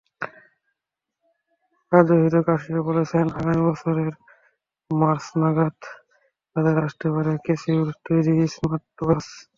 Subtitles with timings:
[1.91, 4.11] Kazuhiro cashew বলেছেন, আগামী বছরের
[4.91, 5.77] মার্চ নাগাদ
[6.55, 9.25] বাজারে আসতে পারে ক্যাসিওর তৈরি স্মার্টওয়াচ।